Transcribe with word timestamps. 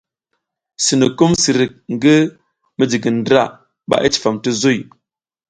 Sinukum 0.83 1.31
sirik 1.41 1.73
ngi 1.93 2.17
midigindra 2.77 3.43
ba 3.89 3.95
i 4.07 4.09
cifam 4.13 4.35
ti 4.43 4.49
zuy. 4.61 4.79